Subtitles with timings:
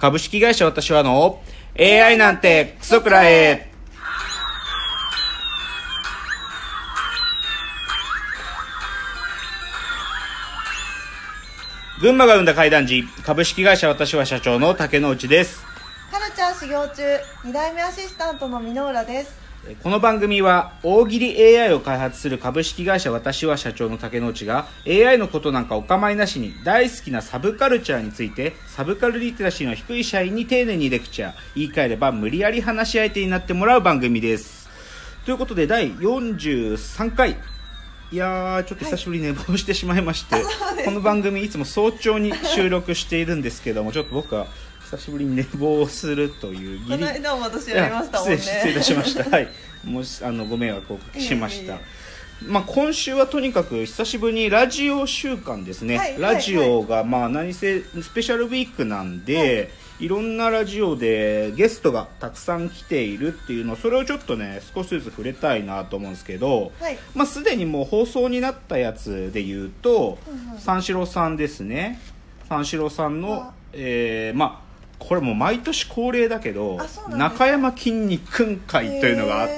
[0.00, 1.42] 株式会社私はの
[1.78, 3.70] AI なんてクソくらえ。
[12.00, 15.62] 群馬が生んだ怪談時、株式会社私は社長の竹之内です。
[16.10, 17.02] カルチャー修行中
[17.44, 19.49] 2代目アシスタントの箕浦です
[19.82, 34.70] この番組は大喜利 AI を開発する株式会社私は社長の竹之内が AI のことなんかお構いなしに大好きなサブカルチャーについてサブカルリテラシーの低い社員に丁寧にレクチャー言い換えれば無理やり話し相手になってもらう番組です。
[35.26, 37.36] ということで第43回。
[38.12, 40.34] いやーちょっと久しぶりに寝坊してしまいまして、
[40.84, 44.48] この番組いつも早朝に収録しているんですけどもちょっと僕は
[44.90, 48.38] 久しぶりに寝坊するというこの間も私やりましたもんね。
[48.38, 49.30] 失礼いたしました。
[49.30, 49.48] はい。
[49.84, 51.78] もしあのご迷惑をおかけしました。
[52.48, 66.98] まあ、今週はとにかく久しぶりにラジオ週間ですね、はいラジオがまあ何せスペシャルウィークなんで、い、ろんなラジオでゲストがたくさん来ているっていうのそれをちょっとね少しずつ触れたいなと思うんですけど、はい。
[67.14, 70.18] まあ、すでにもう放送になったやつで言うと、
[70.58, 72.00] 三四郎さんですね。
[72.48, 74.69] 三四郎さんのあ、えーまあ
[75.00, 79.48] これもう毎年恒例だけど中山きんに君会というのがああ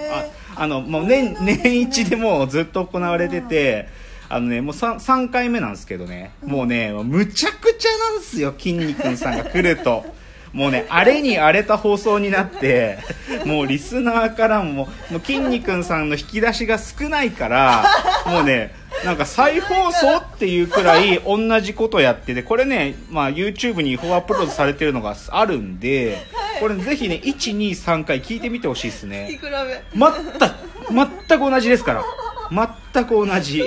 [0.62, 3.88] あのもう年年一でもうずっと行われてて、
[4.28, 10.04] あのねもう 3, 3回目なんですけどね、もうねむちゃくちゃなんですよきんに君さんが来ると。
[10.52, 12.98] もうね、荒れに荒れた放送になって、
[13.46, 17.86] もうリスナーからも、もう、きんに君さんの引き出しが少ないから、
[18.26, 26.18] もうね、なんか再放送っていうくらい同じことやってて、これね、まあ YouTube にフォアアップロードされてるのがあるんで、
[26.60, 29.28] これぜひね、1、2、3回聞いてみてほしいですね。
[29.30, 32.04] 聞き比べ全く、全く同じですから。
[32.94, 33.64] 全く同じ。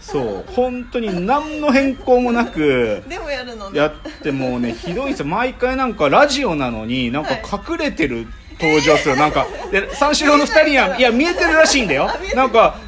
[0.00, 3.92] そう、本当に何の変更もなく、でもやるのねやっ
[4.22, 5.26] てもうね、ひどいですよ。
[5.26, 8.26] 毎回なんかラジオなのに、なんか隠れてる
[8.58, 9.16] 登場する。
[9.16, 12.10] なんか、で、三四郎の二人には、いや、見えてるらしいんだよ。
[12.34, 12.78] なんか、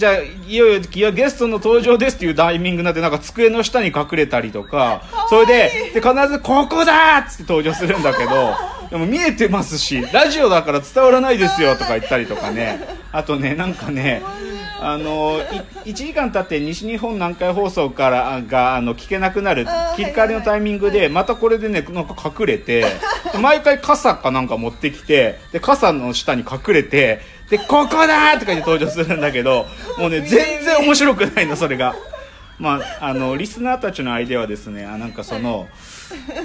[0.00, 0.18] じゃあ、
[0.48, 8.56] いよいよ、ゲストの登場ですっていうタイミングになって、なんか机の下に隠れたりとか、それで、で、必ず、ここだーっつって登場するんだけど、
[8.88, 12.80] で も見えてますし、ラジオだから伝わらないですよとか言ったりとかね。
[13.12, 14.22] あとね、なんかね、
[14.82, 15.38] あの
[15.84, 22.82] い1時間経って西日本南海放送からあがあの聞けなくなる切り替わりのタイミングでまたこれでねなんか隠れて
[23.32, 27.20] で毎回傘かなんか持ってきてで傘の下に隠れて
[27.50, 29.66] でここだーとか言って登場するんだけど
[29.98, 31.94] もうね全然面白くないのそれが。
[32.58, 35.66] まあ、あのリスナーたちのアイデアはですねあなんかその、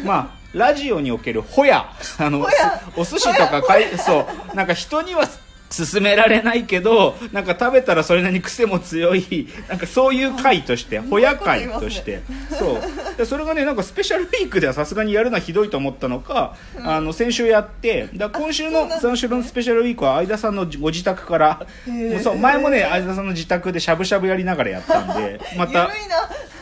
[0.05, 2.47] まあラジオにおけるホヤあの
[2.95, 5.27] お寿司とかかいそうなんか人には
[5.75, 12.21] 勧められないけどなんか食べたらそれなりに癖も強いなんかそういう会としてホヤ会として。
[12.49, 13.17] そう。
[13.17, 22.11] でそれがねなんかスペシャルウィークではさすがにやるのはひどいと思ったのか、あの先週やってだ今週の三週のスペシャルウィークは相田さんのご自宅からー。
[22.11, 25.89] もうそう前もね相田さんの自宅でしゃぶしゃぶやりながらやったんで また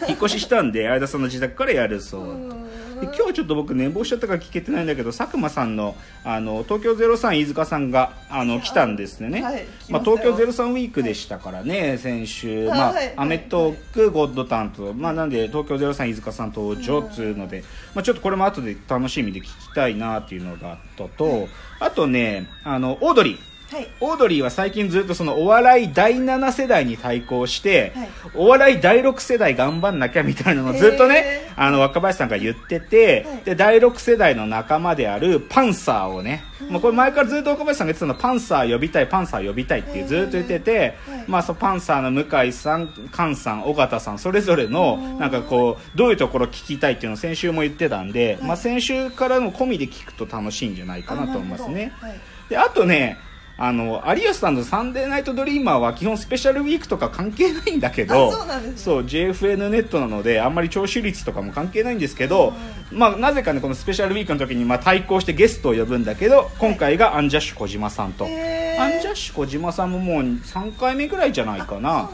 [0.08, 2.63] 引っ越ししたんで相田さんの自宅からやるそう
[3.04, 9.66] で今日はちょっと僕寝坊しちゃったから聞けてないんだけど佐久間さんのあの東京03飯塚さんがあの来たんですね、はい。
[9.90, 13.14] まあ、東京03ウィークでしたからね、先週、まあはい。
[13.18, 21.48] アメトーク、ゴッドタンと、まあ、なんで東京03飯塚さん登場っつうので、まあ、ちょっとこれも後で楽しみで聞きたいなっていうのがあったと。
[21.80, 23.90] あとねあのオードリーはい。
[24.02, 28.10] オードリーは最近ずっとそのお笑い第7世代に対抗して、はい。
[28.36, 31.16] お笑い第6世代頑張んなきゃみたいなのをずっとね
[31.48, 33.38] へ、あの若林さんが言ってて、はい。
[33.46, 41.26] で、第6世代の仲間であるパンサーをね、まあこれ前からずっと若林さんが言ってたのパンサー呼びたい、パンサー呼びたいっていうずっと言ってて、はい。
[41.28, 51.92] まあそうパンサーの向井さん、菅さん、尾形さん、それぞれの、なんかこう、どういうところ聞きたいっていうのを先週も言ってたんで、まあ先週からの込みで聞くと楽しいんじゃないかなと思いますね。
[52.00, 52.14] はい。
[52.50, 53.18] であとね
[53.56, 58.32] あの有吉さんの「サンデーナイトドリーマー」は基本スペシャルウィークとか関係ないんだけどあ
[58.76, 59.08] そうね。
[59.08, 62.54] JFN ネットなのであんまり聴取率とかも関係ないんですけど、
[62.92, 68.82] まあ、なぜかねこのスペシャルウィークの時にまあ対抗してゲストを呼ぶんだけど今回がアンジャッシュ小島さんと、へー。
[68.82, 72.10] アンジャッシュ小島さんももう3回目ぐらいじゃないかな。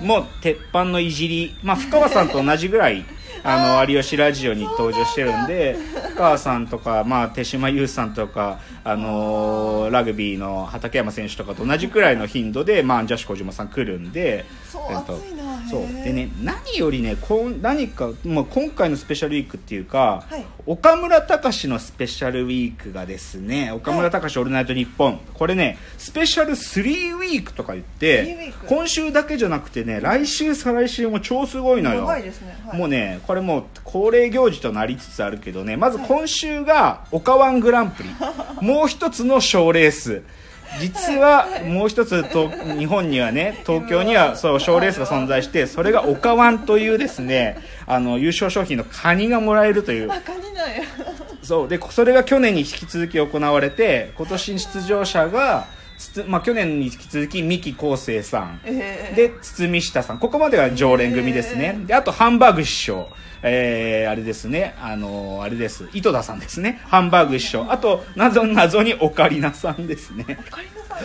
[0.00, 0.06] ね。
[0.06, 3.04] もう鉄板のいじり、まあ、深川さんと同じぐらい
[3.44, 5.76] あの有吉ラジオに登場してるんで
[6.10, 14.44] 深川さんとか、まあ、手島優さんとか、あのーラグビーの畠山選手とかと同じくらいの頻度で、まあ、アンジャッシュ小島さん来るんで
[15.70, 20.44] そうでね何よりねこん何か、まあ、今回のスペシャルウィークっていうか、はい。
[20.66, 25.20] 岡村隆史のスペシャルウィークがですね岡村隆史オールナイトニッポン。
[25.34, 32.08] これねスペシャル3ウィークとか言っ3ウて今週だけじゃなくてね来週再来週も超すごいのよ。
[32.74, 35.78] もうねこれもう恒例行事となりつつあるけどね。
[35.78, 38.10] まず今週がオカワングランプリ。
[38.60, 40.20] もう一つの賞レース。
[40.78, 50.10] 実はもう一つと日本にはね東京にはそう賞レースが存在してそれがオカワンというですねあの優勝賞品のカニがもらえるという。
[51.42, 51.68] そう。
[51.68, 55.68] でそれが去年に引き続き行われて今年出場者が
[56.26, 58.60] まあ、去年に引き続き三木昴生さん。
[58.64, 60.18] えー、で堤下さん。
[60.18, 63.08] ここまでは常連組ですね、であとハンバーグ師匠
[63.42, 64.74] えー、あれですね。
[64.80, 65.88] あのーあれです。
[65.92, 66.80] 井戸田さんですね。
[66.86, 70.38] ハンバーグ師匠あと謎謎にオカリナさんですね。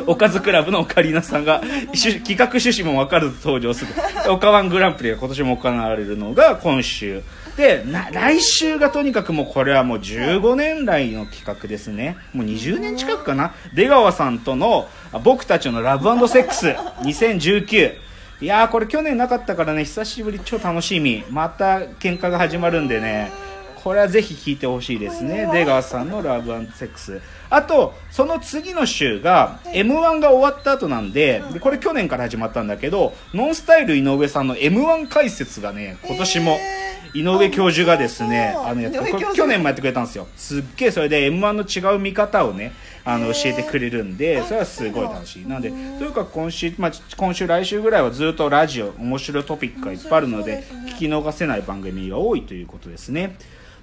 [0.06, 3.92] おかずクラブのオカリナさんが趣企画趣旨も分かると登場する。
[4.30, 7.24] オカワングランプリが今年も行われるのが今週。
[7.56, 12.18] でな来週がとにかくもうこれはもう15年来の企画ですね。
[12.33, 13.56] もう20年近くかな。
[13.74, 16.68] 出川さんとのあ僕たちのラブセックス。
[17.01, 17.95] 2019
[18.39, 21.24] いやーこれ去年なかったからね久しぶり超楽しみ。
[21.31, 23.31] また喧嘩が始まるんでね。
[23.84, 25.50] これはぜひ聞いてほしいですね。
[25.51, 27.19] 出川さんのラブセックス。
[27.50, 38.92] あとその次の週が m 1が終わった後なんででこれ去年から始まったんだけどノンスタイル井上さんの m 1解説がね今年もえー井上教授がですねああの
[39.33, 40.28] 去年もやってくれたんですよ。
[40.36, 42.74] すっげえそれで m 1の違う見方をね
[43.09, 45.48] あの教えてくれるんでそれはすごい楽しい。
[45.48, 53.38] なんでうんというか今週、まあ、今週来週ぐらいはずっとラジオ面白いトピックがいっぱいあるので聞き逃せない番組が多いということですね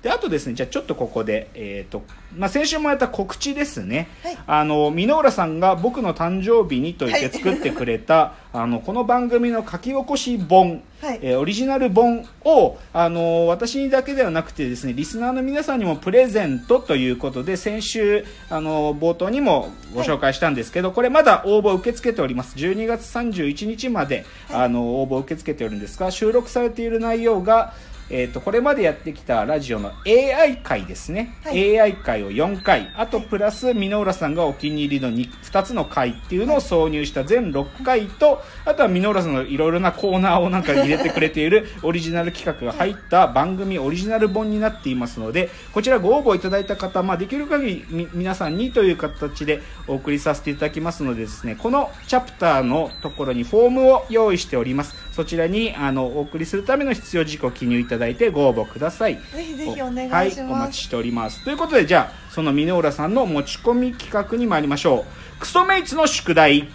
[0.05, 2.03] であとですねじゃあちょっとここで、えーと
[2.37, 4.39] まあ、先週もやった告知ですね、はい。
[4.47, 11.21] あの箕浦さんが僕の誕生日にと言って作ってくれた、 あのこの番組の書き起こし本、はい。
[11.23, 22.57] えーオリジナル本をあの私だけではなくてですねリスナーの皆さんにもプレゼントということで先週あの冒頭にもご紹介したんですけど、これまだ応募受け付けております。
[22.57, 27.73] 12月31日まで、あの応募受け付けておるんですが収録されている内容が
[28.11, 31.81] えー、とこれまでやってきたラジオの AI 回ですね、はい。
[31.81, 32.93] AI 回を4回。
[32.97, 55.05] あとプラス箕浦さんがお気に入りの 2, 2つの回っていうのを挿入した全6回とあとは箕浦さんのいろいろなコーナーをなんか入れてくれている オリジナル企画が入った番組オリジナル本になっていますのでこちらご応募いただいた方、まあ、できる限りみ皆さんにという形でお送りさせていただきますのでですねこのチャプターのところにフォームを用意しております。
[55.15, 59.17] そちらにあのお送りするための必要事項を記入いただいてご応募ください。
[59.17, 60.41] ぜひぜひお願いします。
[60.41, 61.45] はい、お待ちしております。
[61.45, 65.05] ということでじゃあその箕浦さんの持ち込み企画に参りましょ
[65.37, 65.41] う。
[65.41, 66.69] クソメイツの宿題。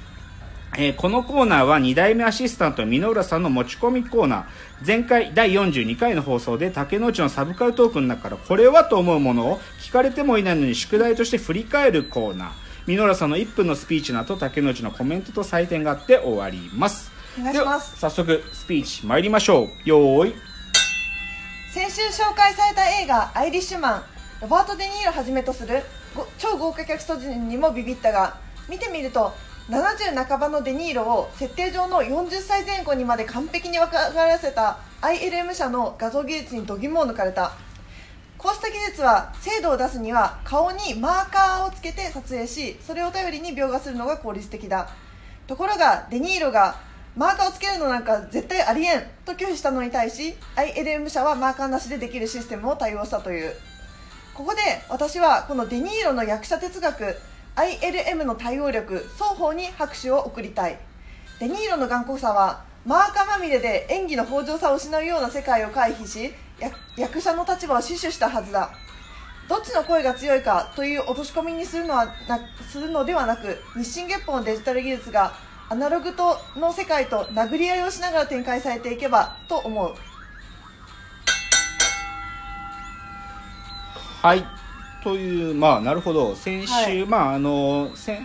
[0.77, 4.43] えーこのコーナーは2代目アシスタント箕浦さんの持ち込みコーナー。
[4.85, 12.49] 前回第42回の放送で竹之内のサブカルトークの中からこれはと思うものを聞かれてもいないのに宿題として振り返るコーナー。
[12.85, 17.11] 箕浦さんの1分のスピーチの後竹之内のコメントと採点があって終わります。
[17.39, 17.99] お願いします。
[17.99, 19.89] 早速スピーチ参りましょう。
[19.89, 20.33] よーい
[21.71, 24.03] 先週紹介された映画「アイリッシュマン」
[24.41, 25.83] ロバート・デ・ニーロはじめとする
[26.39, 28.37] 超豪華キャス陣にもビビったが
[28.67, 29.31] 見てみると
[29.69, 37.51] 70半ばのデ・ニーロを設定上の40歳前後にまで完璧に分からせた ILM 社の画像技術に度肝を抜かれた。
[38.39, 44.89] こうした技術は精度を出すには顔にマーカーをつけて撮影しそれを頼りに描画するのが効率的だ。
[45.45, 46.88] ところがデニーロが
[47.19, 53.53] マーカーをつけるのなんか絶対ありえんと拒否したのに対し ILM 社はマーカーなしでできるシステムを対応したという。
[54.33, 57.17] ここで私はこのデニーロの役者哲学
[57.57, 60.79] ILM の対応力双方に拍手を送りたい。
[61.41, 66.33] デニーロの頑固さはマーカーまみれで演技の豊穣さを失うような世界を回避し
[66.95, 68.71] 役者の立場を死守したはずだ。
[69.49, 72.39] どっちの声が強いかという落とし込みにするのはな
[72.71, 79.93] するのではなく日進月歩のデジタル技術がアナログとの世界と殴り合いをしながら展開されていけばと思う。
[84.23, 84.43] はい。
[85.03, 86.35] というまあなるほど。
[86.35, 87.05] 先週、はい。
[87.05, 88.19] まああの先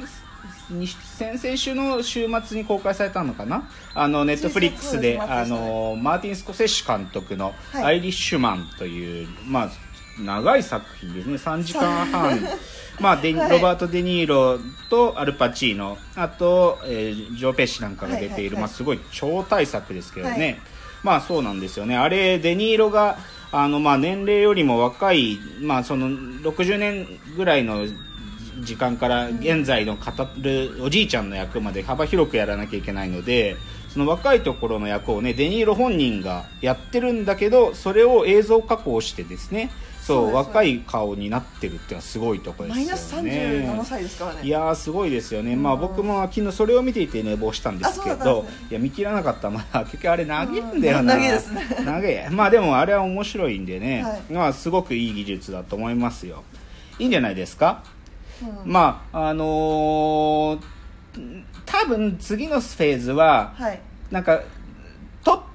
[0.71, 3.69] に先々週の週末に公開されたのかな？
[3.95, 7.85] あのネットフリックスであのマーティン・スコセッシ監督の「はい。
[7.85, 9.71] アイリッシュマン」という、まあ
[10.19, 11.35] 長い作品ですね。
[11.35, 12.41] 3時間半。
[13.01, 13.51] まあデはい。
[13.51, 15.99] ロバート・デ・ニーロとアルパチーノ。
[16.15, 20.59] あと、えージョー・ペッシなんかが出ている、まあ、すごい超大作ですけどね、はい。
[21.03, 21.97] まあそうなんですよね。
[21.97, 23.19] あれ、デニーロが、
[23.51, 27.07] あの、まあ年齢よりも若い、まあその60年
[27.37, 27.87] ぐらいの
[28.61, 30.03] 時間から現在の語
[30.39, 33.57] るおじいちゃんの役まで幅広くやらなきゃいけないので、
[33.95, 39.71] その若いところの役をねデニーロ本人がやってるんだけどそれを映像加工してですね
[40.05, 43.31] そう若い顔になってるっていうのはすごいところですよね。
[43.31, 44.41] マイナス37歳ですからね。
[44.43, 45.63] いやーすごいですよね、うん。
[45.63, 48.49] まあ僕も昨日それを見ていて寝坊したんですけどね。
[48.71, 49.49] いや見切らなかった。
[49.49, 51.67] まあ結局あれ投げるんだよな、うん投げですね。
[51.87, 54.33] 投げまあでもあれは面白いんでね、はい。
[54.33, 56.43] まあすごくいい技術だと思いますよ。
[56.99, 57.83] いいんじゃないですか、
[58.43, 58.71] うん。
[58.71, 60.61] まああのー
[61.65, 63.81] 多分次のフェーズははい。
[64.11, 64.43] なんか撮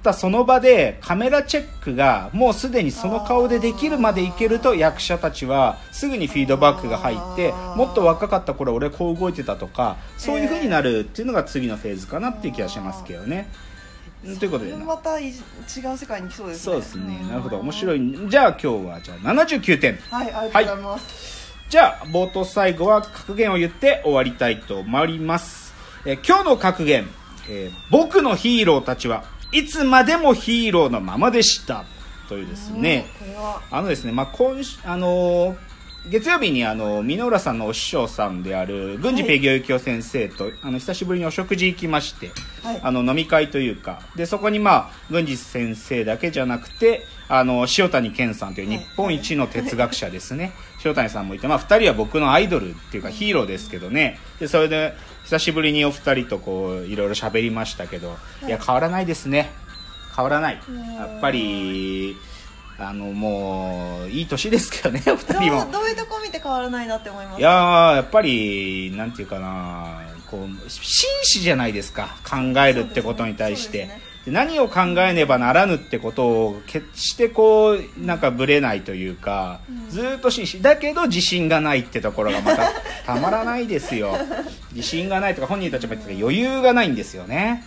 [0.00, 13.48] ったその場でカメラチェックがもうすでにその顔でできるまでいけると役者たちはすぐにフィードバックが入ってもっと若かった頃俺こう動いてたとかそういう風になるっていうのが次のフェーズかなっていう気がしますけどね。
[14.24, 14.76] うんということで。
[14.76, 15.34] またい違う
[15.96, 16.72] 世界に来そうですね。
[16.72, 17.20] そうですね。
[17.22, 17.58] んなるほど。
[17.58, 18.28] 面白い。
[18.28, 19.96] じゃあ今日はじゃあ79点。
[20.10, 25.72] はいありがとうございます、じゃあ冒頭最後は格言を言って終わりたいと思います、
[26.04, 27.06] えー今日の格言、
[27.48, 31.84] えー僕のヒーローたちはいつまでもヒーローのままでした。
[32.28, 33.06] というですね。
[33.70, 35.69] あのですね、まあ、今週あのー
[36.08, 42.30] 月曜日にあの箕浦さんのお師匠さんである郡司ペギョ幸雄先生と、あの久しぶりにお食事行きまして、
[42.62, 42.80] はい。
[42.82, 50.52] あの飲み会というかでそこにまあ郡司先生だけじゃなくてあの塩谷健さんという日本一の哲学者ですね、
[50.84, 54.18] 塩谷さんもいて、まあ、2人は僕のアイドルっていうかヒーローですけどね。
[54.38, 58.16] でそれで久しぶりにお二人とこういろいろ喋りましたけど、
[58.46, 59.52] い、や変わらないですね。
[60.16, 60.60] 変わらない。
[60.70, 62.16] んやっぱり
[62.80, 65.68] あのもういい年ですけどねお 二人も。
[65.70, 67.40] どういうとこ見て変わらないなって思います？
[67.40, 71.08] いやーやっぱりなんていうかなこう真
[71.40, 82.70] 摯じゃないですか考えるってことに対して、ねで何を考えねばならぬってことを決してこうなんかぶれないというか、ずーっと真摯だけど自信がないってところがまた
[83.06, 84.14] たまらないですよ。
[84.74, 87.64] 自信がないとか本人たちも言ってたけど余裕がないんですよね。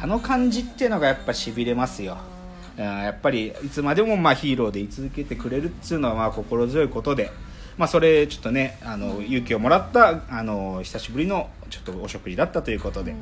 [0.00, 2.18] あの感じっていうのがやっぱしびれますよ。
[2.30, 2.35] うん
[2.82, 7.30] やっぱりいつまでもまあヒーローで居続けてくれるっていうのはまあ心強いことで、
[7.76, 13.14] まあ、それちょっとねあの勇気をもらったあの久しぶりのちょっとお食事だったということで、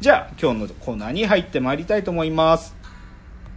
[0.00, 2.81] じゃあ今日のコーナーに入ってまいりたいと思います